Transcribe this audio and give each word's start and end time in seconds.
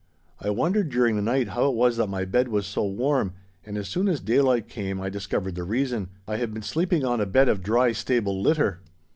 I 0.39 0.49
wondered 0.49 0.89
during 0.89 1.15
the 1.15 1.21
night 1.21 1.49
how 1.49 1.69
it 1.69 1.75
was 1.75 1.97
that 1.97 2.07
my 2.09 2.25
bed 2.25 2.47
was 2.47 2.65
so 2.65 2.83
warm, 2.87 3.33
and 3.63 3.77
as 3.77 3.87
soon 3.87 4.07
as 4.07 4.19
daylight 4.19 4.67
came 4.67 4.99
I 4.99 5.09
discovered 5.09 5.53
the 5.53 5.63
reason 5.63 6.09
I 6.27 6.37
had 6.37 6.55
been 6.55 6.63
sleeping 6.63 7.05
on 7.05 7.21
a 7.21 7.27
bed 7.27 7.47
of 7.47 7.61
dry 7.61 7.91
stable 7.91 8.41
litter! 8.41 8.81